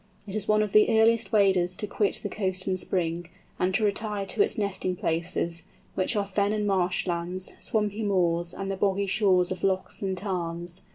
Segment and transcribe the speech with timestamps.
[0.25, 3.83] It is one of the earliest waders to quit the coast in spring, and to
[3.83, 5.61] retire to its nesting places,
[5.93, 10.17] which are fen and marsh lands, swampy moors, and the boggy shores of lochs and
[10.17, 10.81] tarns.